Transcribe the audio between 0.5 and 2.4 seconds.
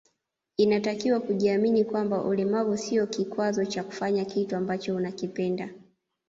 Inatakiwa kujiamini kwamba